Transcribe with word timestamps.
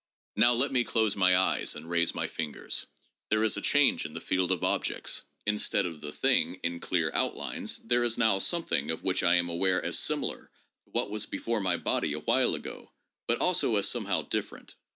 Now 0.35 0.53
let 0.53 0.71
me 0.71 0.83
close 0.83 1.15
my 1.15 1.37
eyes 1.37 1.75
and 1.75 1.87
raise 1.87 2.15
my 2.15 2.25
fingers. 2.25 2.87
There 3.29 3.43
is 3.43 3.55
a 3.55 3.61
change 3.61 4.03
in 4.03 4.15
the 4.15 4.19
field 4.19 4.51
of 4.51 4.63
objects. 4.63 5.21
Instead 5.45 5.85
of 5.85 6.01
the 6.01 6.11
thing 6.11 6.59
in 6.63 6.79
clear 6.79 7.11
outlines, 7.13 7.77
there 7.83 8.03
is 8.03 8.17
now 8.17 8.39
something 8.39 8.89
of 8.89 9.03
which 9.03 9.21
I 9.21 9.35
am 9.35 9.47
aware 9.47 9.79
as 9.85 9.99
similar 9.99 10.49
to 10.85 10.89
what 10.89 11.11
was 11.11 11.27
before 11.27 11.59
my 11.61 11.77
body 11.77 12.13
a 12.13 12.19
while 12.19 12.55
ago, 12.55 12.91
but 13.27 13.37
also 13.41 13.75
as 13.75 13.87
somehow 13.87 14.23
different. 14.23 14.73